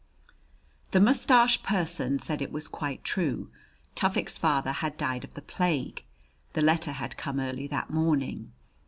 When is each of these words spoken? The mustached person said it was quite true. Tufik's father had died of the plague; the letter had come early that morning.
The 0.93 0.99
mustached 0.99 1.61
person 1.61 2.17
said 2.17 2.41
it 2.41 2.51
was 2.51 2.67
quite 2.67 3.03
true. 3.03 3.51
Tufik's 3.93 4.35
father 4.35 4.71
had 4.71 4.97
died 4.97 5.23
of 5.23 5.35
the 5.35 5.43
plague; 5.43 6.03
the 6.53 6.61
letter 6.63 6.93
had 6.93 7.17
come 7.17 7.39
early 7.39 7.67
that 7.67 7.91
morning. 7.91 8.51